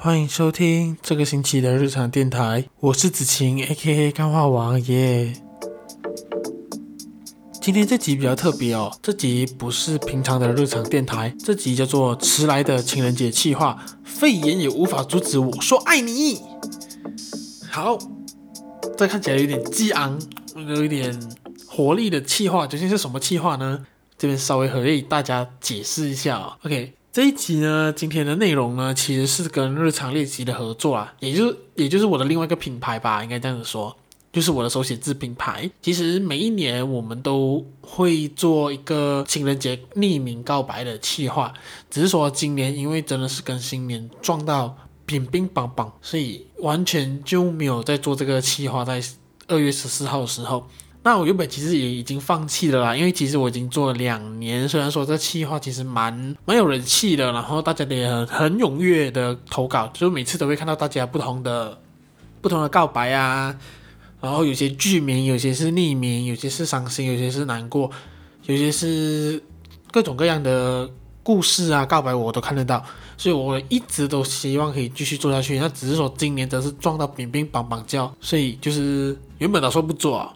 [0.00, 4.12] 欢迎收听这个星期的日常电台，我是子晴，A.K.A.
[4.12, 5.32] 干话王耶。
[7.60, 16.42] 今天这集比较特别哦，这集不是平常的日常电台，这集叫做迟来的情人节气话，肺炎也无法阻止我说爱你。
[17.68, 17.98] 好，
[18.96, 20.16] 这看起来有点激昂，
[20.54, 21.20] 有一点
[21.66, 23.84] 活力的气话，究竟是什么气话呢？
[24.16, 26.56] 这边稍微和大家解释一下哦。
[26.64, 26.97] OK。
[27.18, 33.92] 这一集呢，今天的内容呢，其实是跟日常练习的合作啊，也就是也就是我的另外一个品牌吧，应该这样子说，
[34.32, 35.68] 就是我的手写字品牌。
[35.82, 41.52] 其实每一年我们都会做一个情人节匿名告白的企划，
[41.90, 49.02] 只是说今年因为真的是跟新年撞到乒乒乓乓，所以完全就没有在做这个企划，在
[49.48, 50.68] 二月十四号的时候。
[51.08, 61.80] 那我原本其实也已经放弃了啦，因为其实我已经做了两年，虽然说这企划其实蛮蛮有人气的，然后大家也很很踊跃的投稿，就是每次都会看到大家不同的
[62.42, 63.56] 不同的告白啊，
[64.20, 67.90] 然后有些剧名，有些是匿名，有些是伤心，有些是难过，
[68.44, 69.42] 有些是
[69.90, 70.90] 各种各样的
[71.22, 72.84] 故事啊，告白我都看得到，
[73.16, 80.34] 所以我一直都希望可以继续做下去，那只是说今年真是撞到冰冰棒棒叫，所以就是原本打算不做啊。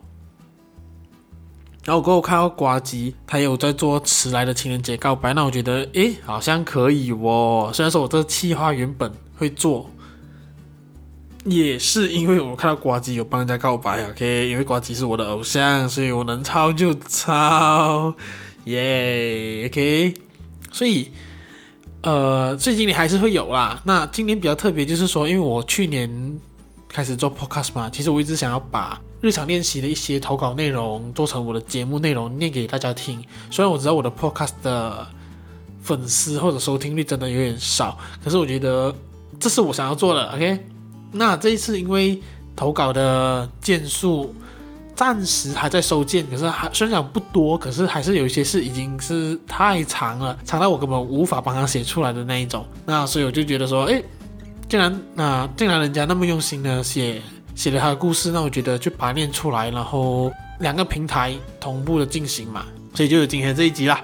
[1.84, 7.72] 然后过后看到呱吉，他也有在做迟来的情人节告白，那我觉得，诶，好像可以哦。
[7.74, 9.90] 虽然说我这个企划原本会做，
[11.44, 18.14] 也是因为我看到呱吉有帮人家告白，OK，因为呱吉是我的偶像，所以我能抄就抄，
[18.66, 20.14] 耶，OK。
[20.70, 21.10] 所以，
[22.02, 23.82] 呃，最近你还是会有啦。
[23.84, 26.40] 那今年比较特别，就是说，因为我去年
[26.88, 29.00] 开始做 Podcast 嘛，其实我一直想要把。
[29.22, 33.22] 日常练习的一些投稿内容做成我的节目内容念给大家听。
[33.52, 35.06] 虽然我知道我的 podcast 的
[35.80, 38.92] 粉丝或者收听率真的有点少，可是我觉得
[39.38, 40.28] 这是我想要做的。
[40.32, 40.58] OK，
[41.12, 42.20] 那这一次因为
[42.56, 44.34] 投稿的件数
[44.96, 52.66] 暂时还在收件，可是还虽然不多，可是还是有一些是已经是太长了，长到我根本无法帮他写出来的那一种。
[52.84, 54.04] 那所以我就觉得说，诶，
[54.68, 57.22] 竟然那竟然人家那么用心的写。
[57.54, 62.64] 写了他的故事，那我觉得就把它念出来，然后两个平台同步的进行嘛，
[62.94, 64.00] 所以就有今天这一集啦。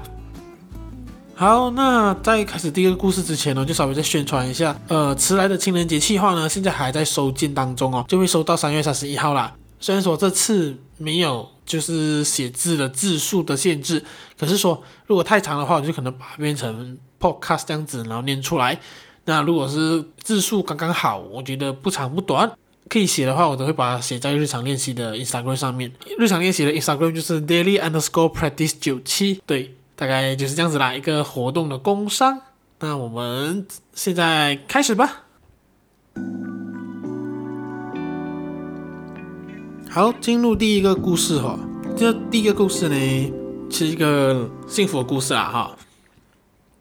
[1.35, 9.55] 好，那在开始第一个故事之前呢，就稍微再宣传一下，呃，迟来的情人节企划呢，现在还在收件当中哦，就会收到三月三十一号啦。
[9.79, 14.05] 虽然说这次没有就是写字的字数的限制，
[14.37, 18.77] 可是说如果太长的话，我就可能把它变成 podcast 这样子，然后念出来。
[19.25, 22.51] 那如果是字数刚刚好，我觉得不长不短。
[22.89, 25.93] 可以写的话，我都会把它写在日常练习的 Instagram 上面。
[26.19, 32.41] 日常练习的 Instagram 就是 daily underscore practice 九七，对，大概就是这样子啦，一个活动的工商。
[32.81, 35.25] 那我们现在开始吧。
[39.91, 41.59] 好，进入第一个故事哈。
[41.97, 43.33] 这第一个故事呢，
[43.71, 45.77] 是一个幸福的故事啊哈。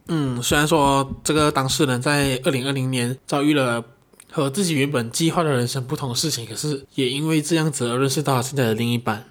[0.08, 3.84] 嗯，虽然说这个当事人在二零二零年遭遇了。
[4.32, 9.26] 和自己原本计划的人生不同的事情，可是也因为这样子而认识到了现在的另一半。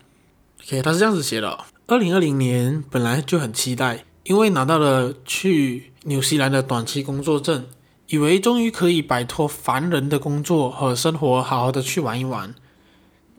[0.64, 7.66] OK，他是这样子写的：二零二零年本来就很期待，因为拿到了去纽西兰的短期工作证，
[8.08, 12.54] 以为终于可以摆脱烦人的工作和生活，好好的去玩一玩。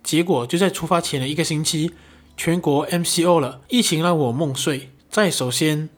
[0.04, 1.92] 结果就在出发前的一个星期，
[2.38, 4.92] 全国 MCO 了，疫情让我梦碎。
[5.10, 5.90] 在首先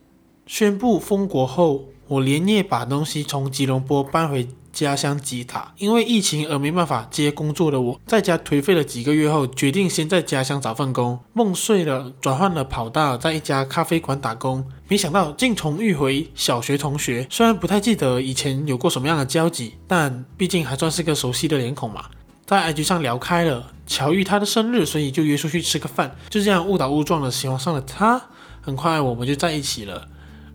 [0.47, 4.47] 宣布封国后，我连夜把东西从吉隆坡搬回。
[4.71, 11.19] 家乡吉塔，因为疫情而没办法接工作的我，在家颓废了几个月后，决定先在家乡找份工。
[11.33, 14.65] 梦碎了，转换了跑道，在一家咖啡馆打工。
[14.87, 22.05] 没想到竟重遇回小学同学，虽然不太记得以前有过什么样的交集，但毕竟还算是个熟悉的脸孔嘛。
[22.45, 26.15] 在 IG 上聊开了，巧遇他的生日，所以就约出去吃个饭。
[26.29, 28.19] 就这样误打误撞的喜欢上了他，
[28.61, 30.07] 很快我们就在一起了。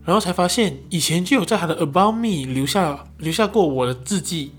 [0.04, 4.53] 然后才发现，以前就有在他的 About Me 留下留下过我的字迹。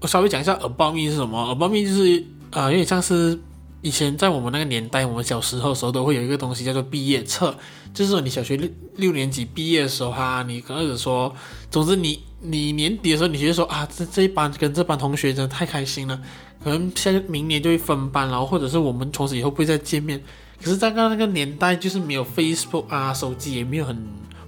[0.00, 1.54] 我稍微讲一下 About Me 是什么。
[1.54, 3.38] About Me 就是啊、有点像是
[3.80, 7.54] 以前在我们那个年代，我们小时候时候都会有一个东西叫做毕业册，
[7.92, 11.34] 就是说你小学六六年级毕业的时候哈，你可能说，
[11.70, 16.20] 总之你你年底的时候，你觉得说啊，这这一班跟这班同学真的太开心了，
[16.64, 20.22] 可能下明年就会分班，然后或者是我们从此以后不会再见面。
[20.62, 23.96] 可是，在刚刚那个年代，就是没有 Facebook 啊，手机也没有很。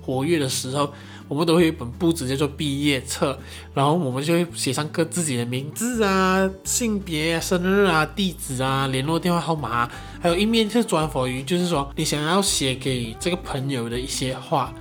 [0.05, 0.93] 活跃的时候，
[1.29, 3.39] 我们都会有一本簿子叫做毕业册，
[3.73, 9.91] 然后我们就会写上各自己的名字啊、性别啊、生日啊、地址啊、联络电话号码啊，
[10.21, 14.73] 还有一面是专属于，就是说你想要写给这个朋友的一些话。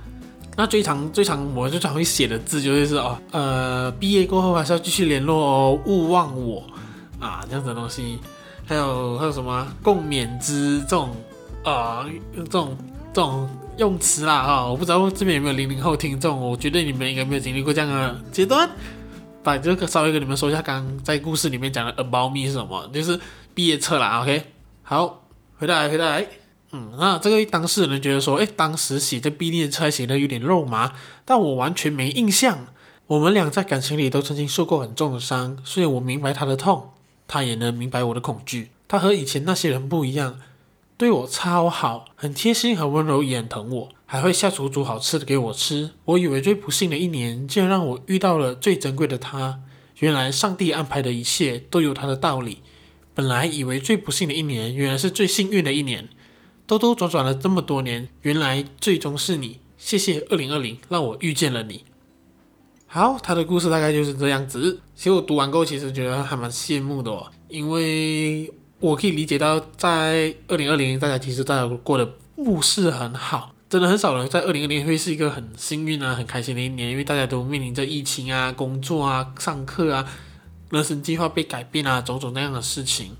[0.56, 6.62] 那最常最常我最常会写的字就是说哦，呃，毕业过后还是要继续联络哦，勿忘我
[7.18, 8.18] 啊，这样子的东西。
[8.66, 11.10] 还有还有什么共勉之这种
[11.64, 12.76] 啊、呃，这种
[13.12, 18.68] 这种用词啦哈，我不知道这边有没有零零后听众，我觉得你们应该没有经历过这样的阶段。
[19.42, 23.20] 把这个稍微跟你们说一下，刚在故事里面讲的 about me 是什么，就是
[23.52, 24.22] 毕业册啦。
[24.22, 24.44] OK，
[24.82, 25.26] 好，
[25.58, 26.26] 回来回来。
[26.72, 30.92] 嗯，那这个当事人觉得说，诶，当时写的毕业册写的有点肉麻，
[31.24, 32.66] 但我完全没印象。
[33.06, 36.92] 我们俩在感情里都曾经受过很重的伤，所以我明白他的痛，
[37.28, 38.70] 他也能明白我的恐惧。
[38.88, 40.38] 他和以前那些人不一样，
[40.96, 45.90] 对我超好，很贴心，很温柔，也很疼我，还会下厨煮好吃的给我吃。
[46.04, 49.60] 我以为最不幸的一年，竟然让我遇到了最珍贵的他。
[49.98, 52.58] 原来上帝安排的一切都有他的道理。
[53.12, 56.08] 本来以为最不幸的一年，原来是最幸运的一年。
[56.66, 59.60] 兜兜转转了这么多年，原来最终是你。
[59.76, 61.84] 谢谢二零二零，让我遇见了你。
[62.86, 64.80] 好，他的故事大概就是这样子。
[64.94, 68.50] 其实我读完过后，其实觉得还蛮羡慕的哦，因为
[68.84, 72.04] 我可以理解到，在二零二零，大家其实大家过得
[72.36, 80.06] 不是很好，真的很少人在二零二零会是一个很幸运啊、很开心的一年，因为大家都面临着疫情啊、工作啊、上课啊、
[80.68, 83.16] 人生计划被改变啊，种种那样的事情。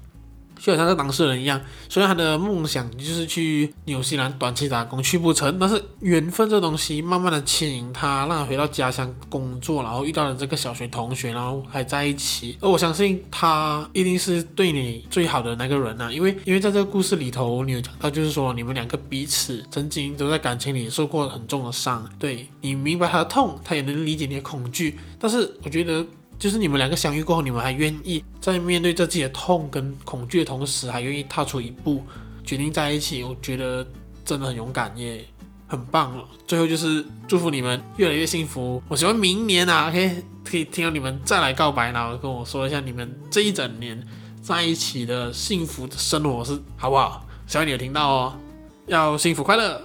[0.65, 12.57] 就好像这当事人一样，虽然他的梦想就是去纽西兰短期打工去不成，但是缘分这东西慢慢的牵引他，让他回到家乡工作，然后遇到了这个小学同学，然后还在一起。
[12.63, 26.03] 而我相信他一定是对你最好的那个人呐、啊，因为 因为在这个故事里头，你有讲到就是说你们两个彼此曾经都在感情里受过很重的伤，对，你明白他的痛，他也能理解你的恐惧，但是我觉得。
[26.39, 32.03] 就是你们两个相遇过后，你们还愿意在面对着自己的痛跟恐惧的同时，还愿意踏出一步，
[32.45, 33.23] 决定在一起。
[33.23, 33.87] 我觉得
[34.25, 35.25] 真的很勇敢，也
[35.67, 36.25] 很棒哦。
[36.47, 38.83] 最后就是祝福你们越来越幸福。
[38.89, 44.07] 我希望明年啊，OK， 可以听到你们再来告白，然后跟我说一下你们这一整年
[44.43, 47.27] 在一起的幸福的生活是好不好？
[47.47, 48.39] 希望你有听到哦，
[48.87, 49.81] 要幸福快乐。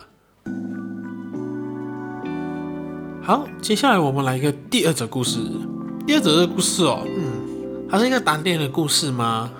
[3.21, 5.39] 好，接下来我们来一个第二则故事。
[6.09, 9.53] 第二则的故事哦，嗯，它是一个单恋的故事吗？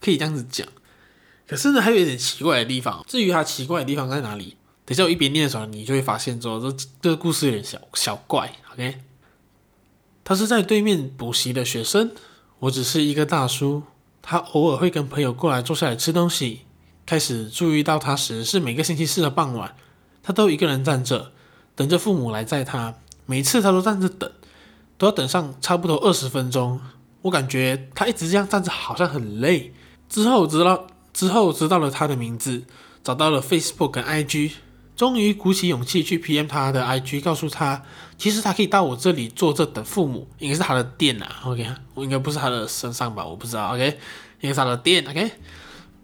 [0.00, 0.66] 可以这样子讲。
[1.46, 3.04] 可是呢，还有一点奇怪的地方。
[3.06, 8.52] 至于它奇怪的地方在哪里，等一下我一边念的时候，你就会发现说这这个故事有点小小怪。
[8.72, 8.98] OK，
[10.24, 12.10] 他是在对面补习的学生，
[12.58, 13.84] 我只是一个大叔。
[14.20, 16.62] 他偶尔会跟朋友过来坐下来吃东西。
[17.06, 19.76] 开始注意到他时是每个星期四的傍晚，
[20.20, 21.30] 他都一个人站着，
[21.76, 22.96] 等着父母来载他。
[23.24, 24.28] 每次他都站着等。
[25.02, 26.78] 都要等上差不多二十分钟，
[27.22, 29.74] 我感觉他一直这样站着好像很累。
[30.08, 32.62] 之后知道之后知道了他的名字，
[33.02, 34.52] 找到了 Facebook 跟 IG，
[34.94, 37.82] 终于鼓起勇气去 PM 他的 IG，告诉他
[38.16, 41.28] 其实他可以到我这里坐着等父母，应该是他的店啊。
[41.46, 43.26] OK，我应该不是他的身上吧？
[43.26, 43.74] 我不知道。
[43.74, 43.98] OK，
[44.38, 45.04] 应该是他的店。
[45.04, 45.32] OK，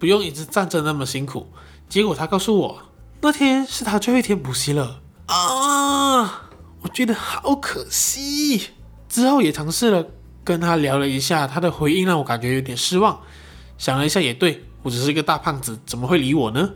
[0.00, 1.46] 不用一直站着那么辛苦。
[1.88, 2.82] 结果他告诉我，
[3.20, 6.50] 那天是他最后一天补习了啊！
[6.82, 8.70] 我觉得好可惜。
[9.08, 10.06] 之后也尝试了
[10.44, 13.20] 跟他聊了一下，他的回应让我感觉有点失望。
[13.76, 16.70] 想了一下，也对，我只是一个大胖子，怎么会理我呢？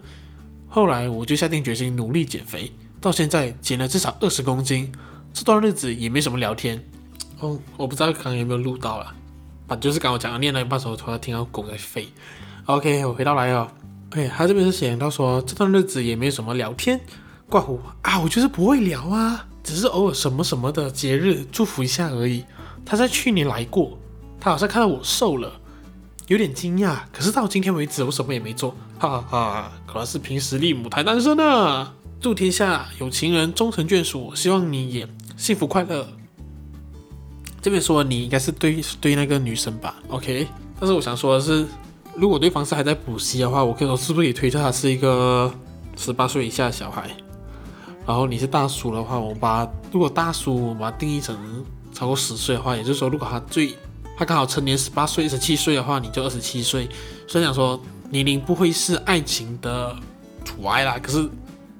[0.68, 4.90] 后来我就下定决心努力减肥，到现在减了至少二十公斤。
[5.34, 6.82] 这段日子也没什么聊天。
[7.40, 9.14] 哦，我不知道刚刚有没有录到了，
[9.66, 12.06] 反正就是刚我讲的念了一半时候，突然听到狗在吠。
[12.66, 13.68] OK，我回到来哦。
[14.10, 17.00] 哎，他这边是写到说这段日子也没什么聊天，
[17.52, 19.46] 挂胡啊，我就是不会聊啊。
[19.62, 22.42] 只是偶尔什么什么的节日祝福一下而已。
[22.84, 23.98] 他在去年来过，
[24.40, 25.52] 他好像看到我瘦了，
[26.28, 26.96] 有点惊讶。
[27.12, 29.72] 可是到今天为止，我什么也没做，哈哈哈！
[29.86, 31.94] 可能是凭实力母胎单身啊！
[32.20, 35.06] 祝天下有情人终成眷属，希望你也
[35.36, 36.08] 幸福快乐。
[37.60, 40.48] 这边说你应该是对对那个女生吧？OK。
[40.80, 41.64] 但是我想说的是，
[42.16, 45.54] 如果对方是还在补习的话，我可以说是不是也推测他是一个
[45.96, 47.08] 十八岁以下的小孩？
[48.06, 51.36] 然后你是大叔的话，我把如果大叔我把它定义成
[51.92, 53.76] 超过十岁的话，也就是说，如果他最
[54.16, 56.88] 他刚好成年十八岁、十七岁的话，你就二十七岁。
[57.28, 57.80] 所以想说
[58.10, 59.96] 年龄不会是爱情的
[60.44, 60.98] 阻碍啦。
[61.02, 61.28] 可是，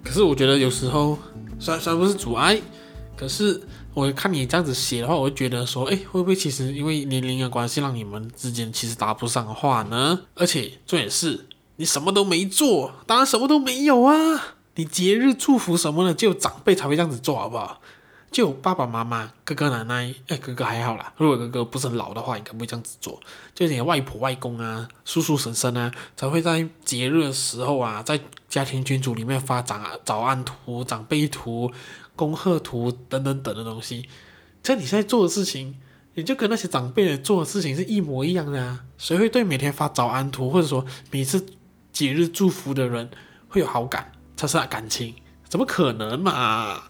[0.02, 1.18] 可是我觉得有时候
[1.58, 2.60] 虽然虽然不是阻碍，
[3.16, 3.60] 可是
[3.92, 10.20] 我看你这样子写的话，我会觉得说，哎，会不会其实因为年龄的关系，让你们之间其实搭不上话呢？
[10.34, 14.14] 而且重点是你什么都没做，当然什么都没有啊。
[14.74, 17.80] 你节日祝福什么的，就长辈才会这样子做，好不好？
[18.30, 21.12] 就爸爸妈妈、哥哥奶奶，哎，哥哥还好啦。
[21.18, 23.20] 如果哥哥不是很老的话，应该不会这样子做。
[23.54, 31.70] 就你外婆、外公啊、叔叔、婶婶啊，才会在节日的时候啊，在家庭群组里面发长早安图、长辈图，
[32.16, 34.08] 恭贺图等等等的东西。
[34.62, 35.76] 像你现在做的事情，
[36.14, 38.80] 你就跟那些长辈做的事情是一模一样的啊！
[38.96, 41.44] 谁会对每天发早安图，或者说每次
[41.92, 43.10] 节日祝福的人
[43.48, 44.12] 会有好感，
[44.48, 45.14] 产生感情？
[45.48, 46.82] 怎么可能嘛？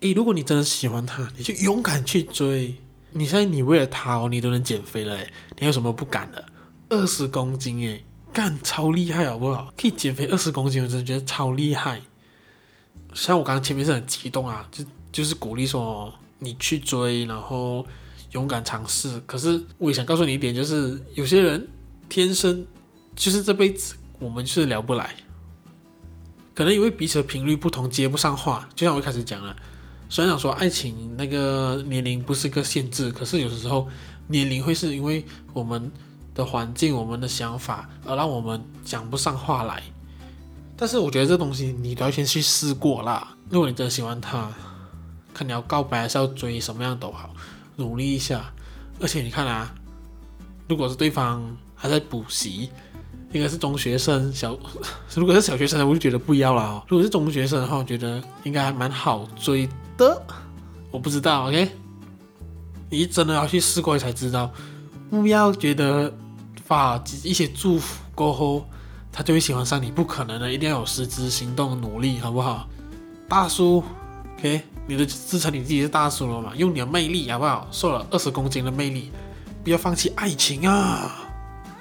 [0.00, 2.74] 诶，如果你真的喜欢他，你就勇敢去追。
[3.12, 6.44] 你现在你为了他哦，你都能减肥了，诶，你有什么不敢的？
[6.88, 9.72] 二十公斤，诶，干超厉害，好不好？
[9.76, 12.00] 可以减肥二十公斤，我真的觉得超厉害。
[13.14, 17.84] 像我刚刚前面是很激动啊，就就是鼓励说你去追，然后
[18.32, 19.20] 勇敢尝试。
[19.26, 21.68] 可是我也想告诉你一点，就是有些人
[22.08, 22.66] 天生
[23.14, 25.14] 就是这辈子我们就是聊不来。
[26.60, 28.68] 可能因为彼此的频率不同，接不上话。
[28.74, 29.56] 就像我一开始讲了，
[30.10, 33.88] 虽然讲说爱情那个年龄不是个限制，可是有的时候
[34.26, 35.24] 年龄会是因为
[35.54, 35.90] 我们
[36.34, 39.82] 的环境、我们的想法而让我们讲不上话来。
[40.76, 43.34] 但是我觉得这东西你都要先去试过啦。
[43.48, 44.52] 如果你真的喜欢他，
[45.32, 47.34] 看你要告白还是要追，什么样都好，
[47.76, 48.52] 努力一下。
[49.00, 49.74] 而且你看啊，
[50.68, 52.68] 如果是对方还在补习。
[53.32, 54.58] 应该是中学生小，
[55.14, 56.82] 如果是小学生，我就觉得不要了哦。
[56.88, 60.20] 如果是中学生的话，我觉得应该还蛮好追的。
[60.90, 61.70] 我不知道，OK？
[62.88, 64.50] 你真的要去试过才知道。
[65.08, 66.12] 不要觉得
[66.64, 68.64] 发一些祝福过后，
[69.12, 70.52] 他就会喜欢上你，不可能的。
[70.52, 72.68] 一定要有实质行动努力，好不好？
[73.28, 73.82] 大叔
[74.38, 74.62] ，OK？
[74.88, 76.52] 你都自称你自己是大叔了嘛？
[76.56, 77.68] 用你的魅力，好不好？
[77.70, 79.12] 瘦了二十公斤的魅力，
[79.62, 81.19] 不要放弃爱情啊！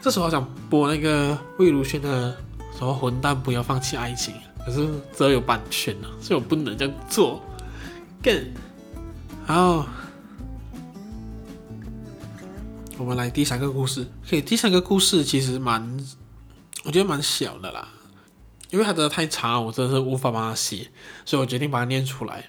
[0.01, 2.32] 这时候想播那个魏如萱的
[2.77, 4.34] 什么混蛋，不要放弃爱情。
[4.65, 7.41] 可是这有版权啊，所以我不能这样做。
[8.24, 8.46] 更
[9.46, 9.86] 好，
[12.98, 14.06] 我们来第三个故事。
[14.29, 15.98] 可以，第三个故事其实蛮，
[16.86, 17.88] 我觉得蛮小的啦，
[18.70, 20.89] 因为它真的太长了，我真的是无法帮他写，
[21.25, 22.46] 所以我决定把它念出来。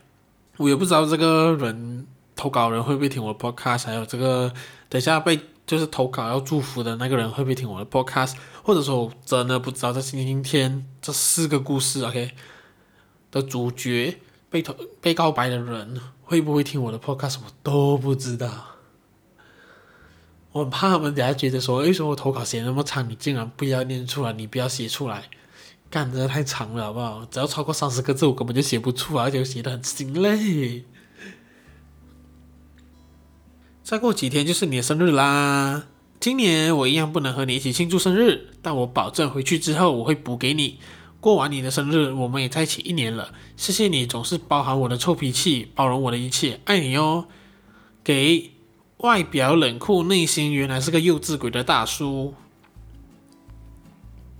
[0.56, 4.52] 我也不知道这个人投稿人会不会听我的 podcast，还有这个
[4.88, 5.40] 等一下被。
[5.66, 12.32] 就是投稿要祝福的那个人会不会听我的 podcast，或者说我真的不知道在今天这四个故事，OK
[13.30, 18.66] 的主角被投被告白的人会不会听我的 podcast，我都不知道。
[20.52, 25.30] 我很怕他们等下觉得说，为什么我投稿写那么长，你竟然不要念出来，你不要写出来，
[25.88, 27.24] 干的太长了，好不好？
[27.30, 30.84] 只要超过三十个字，我根本就写不出来，而且写得很心累。
[33.90, 35.84] 再过几天就是你的生日啦！
[36.20, 40.78] 今年我一样不能和你一起庆祝生日，但我保证回去之后我会补给你。
[41.18, 43.34] 过完你的生日，我们也在一起一年了。
[43.56, 47.26] 谢谢你总是包含我的臭脾气，包容我的一切，爱你哦。
[48.04, 48.52] 给
[48.98, 52.34] 外表冷酷，内心原来是个幼稚鬼的大叔。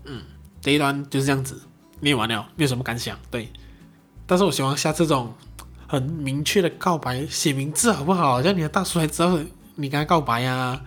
[0.05, 0.23] 嗯，
[0.61, 1.63] 这一段就是这样子，
[1.99, 3.19] 念完了，没有什么感想。
[3.33, 3.49] 对，
[4.29, 5.35] 但是我希望下这种。
[5.91, 8.41] 很明确的告白，写名字好不好？
[8.41, 9.37] 让你的大叔才知道
[9.75, 10.81] 你跟他告白呀、啊。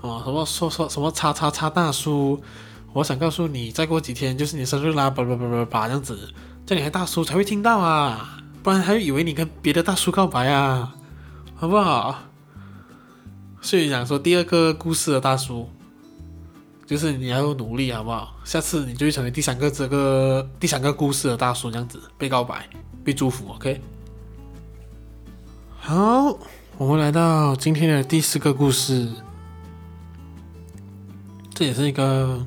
[0.00, 2.42] 哦，什么说说什么叉叉叉大叔，
[2.94, 6.32] 我想告诉你，再过几天就是你生日啦，叭叭叭叭叭这样子，
[6.64, 10.94] 这样你的大叔才会听到啊，不然他就以为你跟别的大叔告白啊，
[11.54, 12.18] 好不好？
[13.60, 15.68] 所以想说第二个故事的大叔，
[16.86, 18.36] 就是你要努力，好不好？
[18.42, 22.66] 下次你就会成为第三个这个第三个故事的大叔，这样子被告白。
[23.04, 23.80] 被祝福，OK。
[25.78, 26.38] 好，
[26.78, 29.08] 我们来到今天的第四个故事。
[31.54, 32.46] 这也是一个，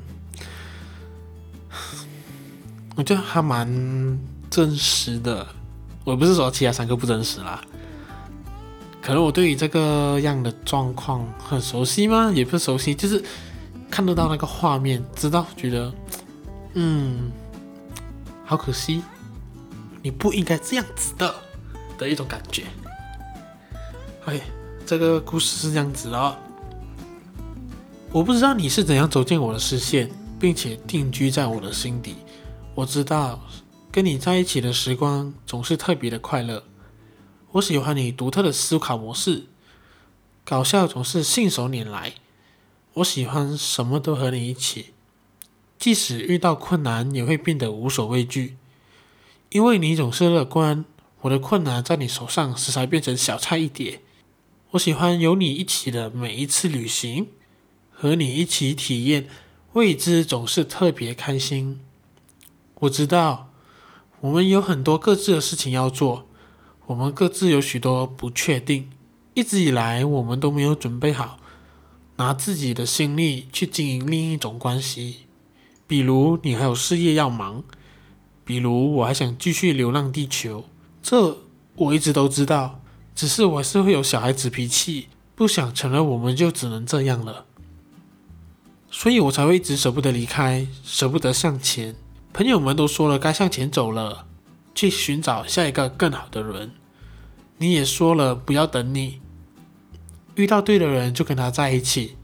[2.96, 4.18] 我觉得还蛮
[4.50, 5.46] 真实的。
[6.04, 7.62] 我不是说其他三个不真实啦，
[9.02, 12.32] 可能我对于这个样的状况很熟悉吗？
[12.34, 13.22] 也不是熟悉，就是
[13.90, 15.92] 看得到那个画面，知道觉得，
[16.74, 17.30] 嗯，
[18.44, 19.02] 好可惜。
[20.06, 21.34] 你不应该这样子的
[21.98, 22.62] 的一种感觉。
[24.24, 24.40] OK，
[24.86, 26.36] 这个故事是这样子的哦。
[28.12, 30.08] 我不知道你是怎样走进我的视线，
[30.38, 32.14] 并且定居在我的心底。
[32.76, 33.40] 我知道
[33.90, 36.62] 跟你在一起的时光总是特别的快乐。
[37.50, 39.46] 我喜欢你独特的思考模式，
[40.44, 42.12] 搞笑总是信手拈来。
[42.94, 44.92] 我喜欢什么都和你一起，
[45.76, 48.56] 即使遇到困难也会变得无所畏惧。
[49.50, 50.84] 因为你总是乐观，
[51.20, 54.00] 我的困难在你手上时才变成小菜一碟。
[54.72, 57.28] 我喜欢有你一起的每一次旅行，
[57.90, 59.28] 和你一起体验
[59.74, 61.80] 未知总是特别开心。
[62.80, 63.50] 我知道
[64.20, 66.26] 我们有很多各自的事情要做，
[66.86, 68.90] 我们各自有许多不确定。
[69.34, 71.38] 一直以来，我们都没有准备好
[72.16, 75.26] 拿自己的心力去经营另一种关系，
[75.86, 77.62] 比如你还有事业要忙。
[78.46, 80.64] 比如我还想继续流浪地球，
[81.02, 81.36] 这
[81.74, 82.80] 我一直都知道，
[83.12, 87.44] 只是我还是会有小孩子脾气，不想承认我们就只能这样了，
[88.88, 91.96] 所以我才会一直舍不得离开，舍不得向前。
[92.32, 94.26] 朋友们都说了该向前走了，
[94.74, 96.70] 去寻找下一个更好的人。
[97.58, 99.20] 你也说了不要等你，
[100.36, 102.14] 遇到对的人就跟他在一起。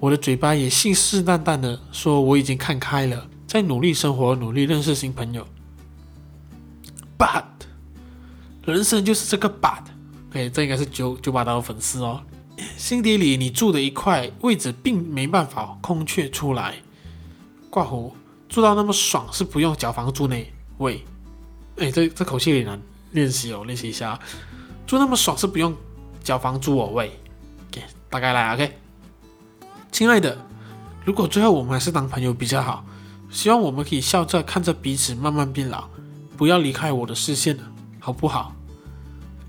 [0.00, 5.46] 我的嘴巴也信誓旦旦的说我已经看开了，在努力生活，努力认识新朋友。
[7.18, 7.44] But，
[8.64, 9.82] 人生就是这个 But。
[10.30, 12.22] OK，，这应该是九九把刀的粉丝哦。
[12.78, 16.76] 心底里你住的一块位置并没办法空缺出来。
[17.68, 18.16] 挂胡
[18.48, 20.34] 住到那么爽是不用缴房租呢？
[20.78, 21.04] 喂，
[21.76, 22.80] 哎，这这口气有点难
[23.10, 24.18] 练习哦，练习一下。
[24.86, 25.76] 住那么爽是不用
[26.24, 26.86] 缴房租哦？
[26.94, 27.12] 喂
[27.68, 28.78] ，OK，大概来 OK。
[29.90, 30.38] 亲爱的，
[31.04, 32.82] 如果最后我们还是当朋友比较好，
[33.32, 35.88] 希望我们可以笑着看着彼此慢慢变老，
[36.36, 37.62] 不要离开我的视线了，
[37.98, 38.54] 好不好？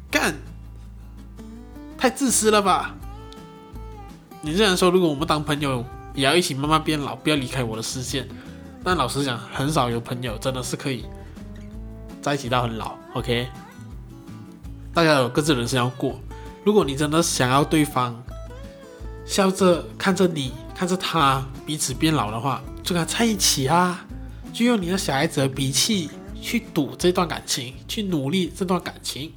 [0.09, 0.33] 干，
[1.97, 2.95] 太自私了吧！
[4.41, 5.85] 你这样说，如果我们当朋友
[6.15, 8.27] 也要一起慢慢变老，不要离开我的视线，
[8.83, 11.05] 但老实讲，很少有朋友真的是可以
[12.21, 12.95] 在一起到很老。
[13.13, 13.47] OK，
[14.93, 16.19] 大家有各自人生要过，
[16.63, 18.23] 如果你真的想要对方。
[19.25, 20.51] 笑着看着你，
[20.83, 24.05] 看着他彼此变老的话，就跟他在一起啊！
[24.51, 26.09] 就用你的小孩子的脾气
[26.41, 29.31] 去赌这段感情，去努力这段感情。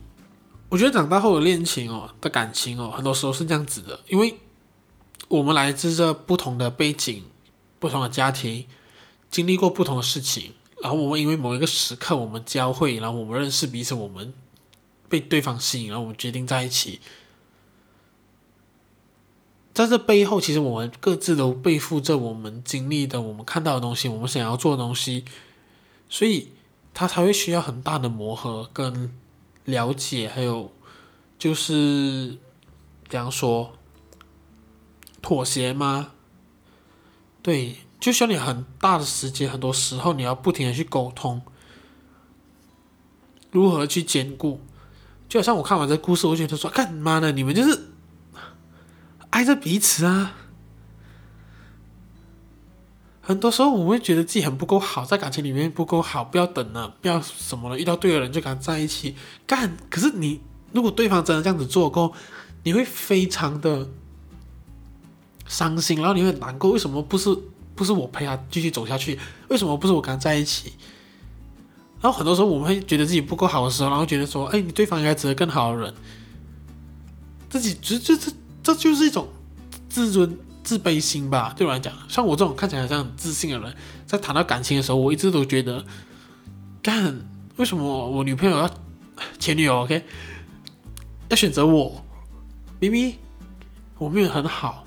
[0.69, 4.37] 我觉得长大后的恋情哦，的感情哦，很多时候是这样子的，因为
[5.29, 7.23] 我们来自这不同的背景、
[7.79, 8.67] 不同的家庭，
[9.31, 14.35] 经历过不同的事情，然后我们因为某一个时刻我们交汇，然后我们认识彼此，我们
[15.09, 16.99] 被对方吸引，然后我们决定在一起。
[19.77, 25.23] 在这背后，其实我们各自都背负着我们经历的、我们看到的东西、我们想要做的东西，
[26.09, 26.53] 所以
[26.95, 29.15] 他才会需要很大的磨合跟
[29.67, 30.73] 了解，还有
[31.39, 32.39] 就是，
[33.07, 33.75] 比方说
[35.21, 36.13] 妥协吗？
[37.43, 41.43] 对，就需要你很大的时间，很多时候你要不停的去沟通，
[43.51, 44.59] 如何去兼顾。
[45.29, 47.93] 就好像我看完这故事，我觉得说，干妈的，你们就是。
[49.31, 50.35] 爱着彼此啊！
[53.21, 59.77] 很多时候我们会觉得自己很不够好，在感情里面不够好，不要等了，不要什么了，遇到对的人就跟他在一起干。
[59.91, 60.41] 可是你
[60.73, 62.13] 如果对方真的这样子做过，
[62.63, 63.89] 你会非常的
[65.49, 66.71] 伤心，然后你会难过。
[66.71, 67.37] 为什么不是
[67.75, 69.19] 不是我陪他继续走下去？
[69.49, 70.73] 为什么不是我跟他在一起？
[72.01, 75.93] 然后很多时候我们会觉得自己不够好的时候，然后觉得说，哎，你对方应该值得更好的人，
[77.51, 78.33] 自己就就这。
[78.67, 79.29] 这就是一种
[79.89, 83.73] 自尊自卑心吧，对我来讲，像我这种看起来像很自信的人，
[84.05, 85.85] 在谈到感情的时候，我一直都觉得，
[86.83, 87.17] 干，
[87.59, 88.69] 为什么我女朋友要
[89.39, 90.05] 前女友？OK，
[91.29, 92.05] 要选择我，
[92.81, 93.15] 明明
[93.99, 94.85] 我没有很好，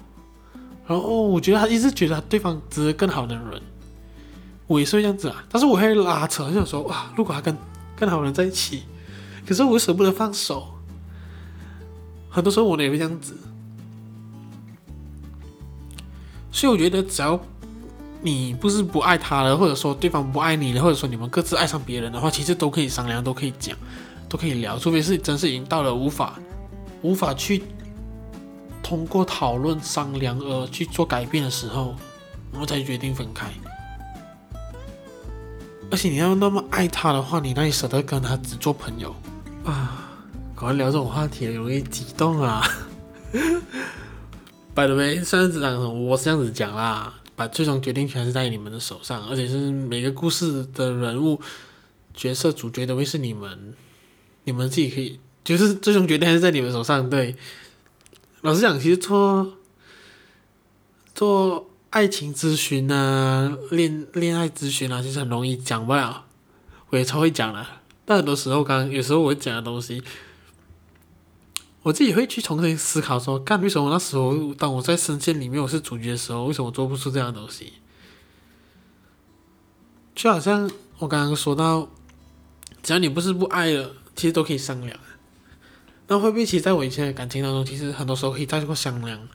[0.85, 3.61] 然后我觉得他一直觉得对方值得更好的人，
[4.67, 7.57] 我也是会这样子啊，但是我会拉扯，就想说哇，如果他跟
[7.95, 8.83] 更好的人在一起，
[9.47, 10.67] 可是我舍不得放手，
[12.29, 13.37] 很多时候我也会这样子。
[16.59, 17.39] 所以我觉得，只要
[18.21, 23.77] 你不是不爱他了，或者说对方不爱你了，或者说你们各自爱上别人的话，其实都可以商量，都可以讲，
[24.27, 24.77] 都可以聊。
[24.77, 26.37] 除非是真是已经到了无法
[27.01, 27.63] 无法去
[28.83, 31.95] 通过讨论商量而去做改变的时候，
[32.51, 33.49] 我们才决定分开。
[35.89, 39.15] 而且你要那么爱他的话，你哪里舍得跟他只做朋友
[39.63, 40.11] 啊？
[40.57, 42.67] 赶快聊这种话题，容易激动啊
[44.75, 51.41] ！By the way，虽然这样，我是这样子讲啦，把最终决定权是在你们的手上，而且是每个故事的人物、
[52.13, 53.73] 角色、主角都会是你们，
[54.45, 57.09] 你们自己可以，就是最终决定还是在你们手上。
[57.09, 57.35] 对，
[58.41, 59.53] 老实讲，其实做
[61.13, 66.23] 做爱情咨询啊、恋恋爱咨询啊，其实很容易讲不了，
[66.91, 70.01] 我也超会讲了，但很多时候，刚有时候我讲的东西。
[71.83, 77.73] 我自己会去重新思考说，干，为什么那时候当我在深陷里面我是主角的时候，为什么我做不出这样的东西？
[80.13, 81.87] 就好像我刚刚说到，
[82.83, 84.99] 只要你不是不爱了，其实都可以商量。
[86.07, 89.29] 那会不会其实在我以前的感情当中，其实很多时候可以再过商量，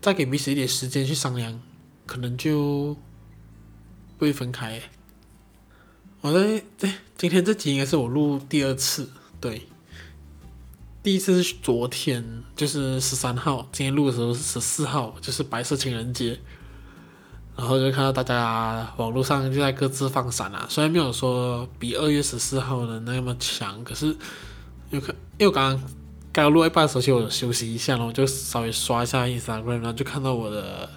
[0.00, 1.62] 再给彼此一点时间去商量，
[2.06, 2.96] 可能就
[4.18, 4.82] 不会分开。
[6.22, 9.08] 我在对今天这集应该是我录第二次，
[9.40, 9.69] 对。
[11.02, 13.66] 第一次是昨天，就是十三号。
[13.72, 16.38] 今天录的时候是十四号，就是白色情人节。
[17.56, 24.14] 然后就看到大家网络上就在各自放闪啊，虽然没有说比二月十四号的那么强，可是
[24.90, 25.90] 有可因为我刚刚
[26.32, 30.88] 刚录一半的时候，其实我休息一下，然后就稍微刷一下 Instagram，然后就看到我的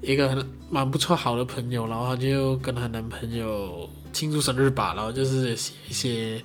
[0.00, 6.42] 一个很蛮不错好的朋友，然后他就跟她男朋友庆祝生日吧，然后就是写一些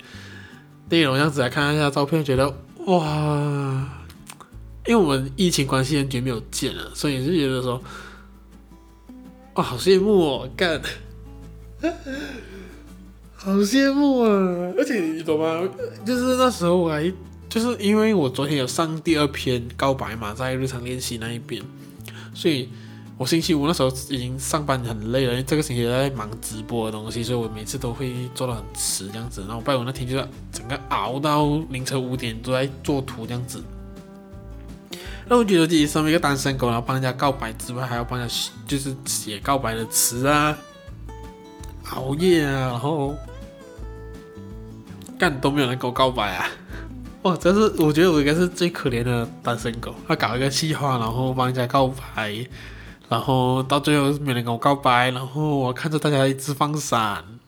[0.90, 2.48] 内容这样子来看一下照片，觉得
[2.86, 3.88] 哇，
[4.86, 7.80] 因为我们疫情关系很久没有见了，所以就觉得说。
[9.54, 10.50] 哇，好羡慕哦！
[10.56, 10.82] 干，
[13.36, 14.28] 好羡慕啊！
[14.76, 15.62] 而且你懂吗？
[16.04, 17.08] 就是那时候我还
[17.48, 21.62] 就是因为我昨天有上第二篇告白嘛，在日常练习那一边，
[22.34, 22.68] 所以
[23.16, 29.44] 我星期五那时候已经上班很累了，因为这个星期在忙直播的东西，所以我每次都会做到很迟这样子。
[29.46, 33.62] 然后拜五那天就是整个熬到凌晨五点都在做图这样子。
[35.26, 38.34] 那我觉得自己身为一个单身狗，然后帮人家告白之外，还要帮人家
[38.66, 40.58] 就是写告白的词啊，
[41.94, 43.14] 熬夜啊，然后
[45.18, 46.46] 干都没有人跟我告白啊！
[47.22, 49.94] 哇，这是我觉得我应该是最可怜的单身狗。
[50.06, 52.46] 他搞一个计划，然后帮人家告白，
[53.08, 57.38] 然后到最后没人跟我告白，然后我看着大家一直放闪，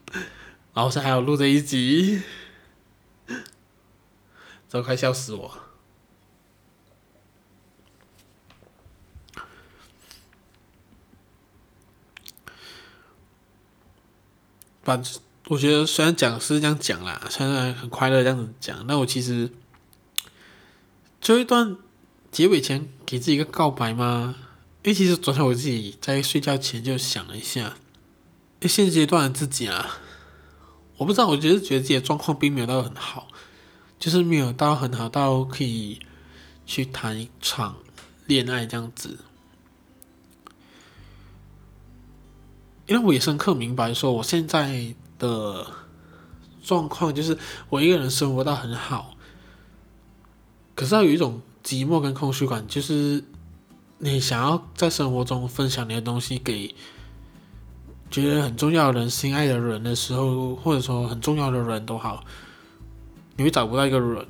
[0.75, 2.23] 然后现在还有录这一集，
[4.71, 5.59] 都快笑死我。
[14.83, 19.51] 反正我觉得，虽然讲是这样讲啦，虽然很快乐这样子讲，那我其实
[21.21, 21.77] 就一段
[22.31, 24.37] 结尾前给自己一个告白吗？
[24.87, 27.77] 因为其实昨天我自己在睡觉前就想了一下，
[28.63, 29.99] 现阶段的自己啊，
[30.99, 33.27] 我不知道，我就是觉得自己的状况并没有到很好，
[33.99, 35.99] 就是没有到很好到可以
[36.65, 37.79] 去谈一场
[38.27, 39.19] 恋爱这样子。
[42.87, 45.67] 因为我也深刻明白，说我现在的
[46.63, 47.37] 状况就是
[47.71, 49.17] 我一个人生活到很好，
[50.77, 53.25] 可是要有一种寂寞跟空虚感，就是
[53.99, 56.75] 你想要在生活中分享你的东西给
[58.11, 62.25] 觉得很重要的人、心爱的人的时候，或者说很重要的人都好，
[63.37, 64.27] 你会找不到一个人。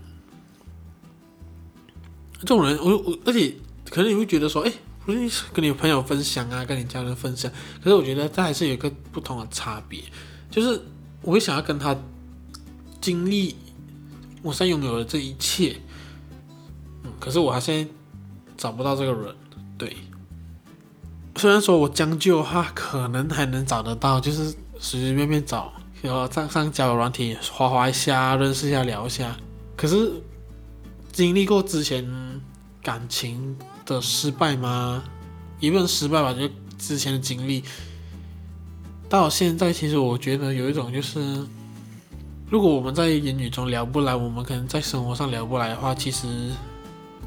[2.41, 3.55] 这种人，我我而且
[3.91, 4.73] 可能你会觉得说，哎。
[5.07, 7.49] 不是跟你朋友分享啊，跟你家人分享。
[7.81, 10.03] 可是我觉得这还是有一个不同的差别，
[10.51, 10.83] 就是
[11.23, 11.97] 我会想要跟他
[13.01, 13.55] 经历
[14.43, 15.77] 我现在拥有的这一切。
[17.05, 17.89] 嗯，可是我还现在
[18.57, 19.37] 找不到这个人。
[19.79, 19.97] 对，
[21.37, 29.37] 虽然说我将就的话，可能还能找得到，就是随随便便找，然后上上交友软体滑滑一下，认识一下，聊一下。
[29.77, 30.11] 可是
[31.13, 32.07] 经历过之前
[32.83, 35.05] 感情的失败吗？
[35.61, 37.63] 也不能失败吧，就之前的经历
[39.09, 41.21] 到现在，其实我觉得有一种就是，
[42.51, 46.27] 如果我们在言语中聊不来，我们可能在生活上聊不来的话，其实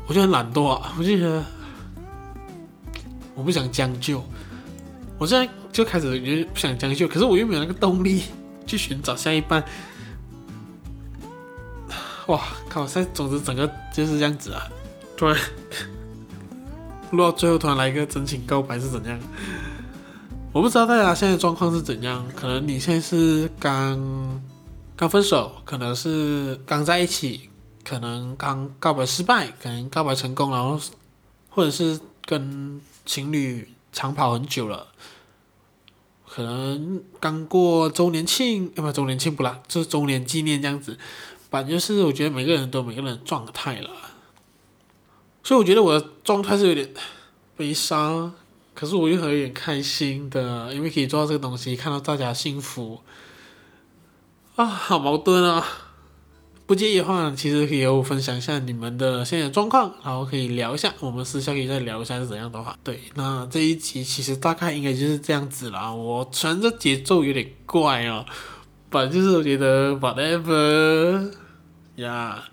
[0.07, 1.43] 我就很懒惰啊，我就觉得
[3.39, 4.23] 我不想将就，
[5.17, 8.23] 我现在就开始觉得不想将就，可是我又没有那个动力
[8.67, 9.63] 去寻找下一半。
[12.27, 12.85] 哇靠！
[12.85, 14.61] 现在总之整个就是这样子啊，
[15.17, 15.35] 突然。
[17.11, 19.19] 录到最后突然来一个真情告白是怎样？
[20.51, 22.23] 我不知道大家现在状况是怎样。
[22.35, 24.39] 可能你现在是刚
[24.95, 27.49] 刚分手，可能是刚在一起，
[27.83, 30.79] 可能刚告白失败，可能告白成功，然后
[31.49, 34.89] 或者是跟情侣长跑很久了，
[36.27, 40.95] 可能刚过周年庆，要不周年庆不啦，就是周年纪念这样子。
[41.49, 43.89] 反正就是我觉得每个人都每个人的状态了。
[45.43, 46.93] 所以我觉得我的状态是有点
[47.57, 48.31] 悲伤，
[48.75, 53.01] 可是我又很有点开心的，因为可以做到这个东西，看到大家幸福，
[54.55, 55.65] 啊，好矛盾啊！
[56.69, 62.77] 不介意的话，其实可以和我分享一下你们的现在的状况，然后可以聊一下，我们私下可以再聊一下是怎样的话。
[62.83, 65.91] 对，那这一集其实大概应该就是这样子啦。
[65.91, 68.23] 我虽然这节奏有点怪哦，
[68.91, 71.31] 反正就是我觉得 whatever
[71.95, 72.43] 呀、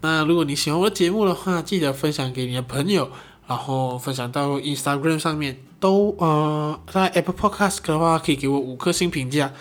[0.00, 3.10] 那如果你喜欢我的节目的话，记得分享给你的朋友，
[3.48, 9.52] 然后分享到 Instagram 上面，都呃，在 Apple Podcast 的话可以给我五颗星评价。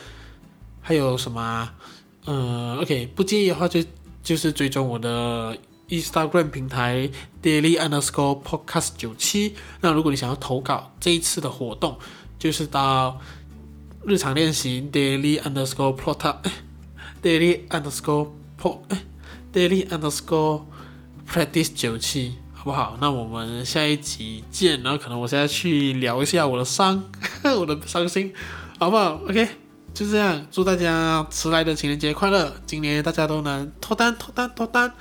[0.88, 1.72] 还有什么？
[2.26, 3.84] 呃，OK，不介意的话就
[4.24, 5.58] 就是追踪我的
[5.90, 7.10] Instagram 平台
[7.42, 9.56] Daily Underscore Podcast 九七。
[9.82, 11.98] 那如果你想要投稿这一次的活动，
[12.38, 13.20] 就是到
[14.06, 18.30] 日常练习 Daily Underscore Plot，Daily Underscore
[18.62, 18.80] Plot。
[19.56, 20.64] Daily underscore
[21.26, 22.98] practice 九七，好不好？
[23.00, 24.84] 那我们下一集见。
[24.84, 27.02] 然后可能我现在去聊一下我的伤。
[27.58, 28.34] 我的伤心，
[28.78, 29.48] 好不好？OK，
[29.96, 34.92] 就这样，祝大家迟来的情人节快乐，今年大家都能脱单脱单脱单。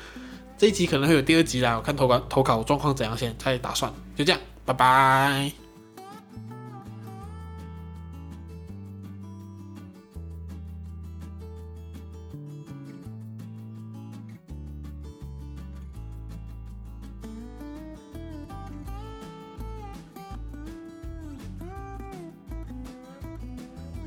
[0.57, 5.64] 这一集可能会有第二集啦，我看投稿投稿状况怎样先再打算，就这样，拜拜。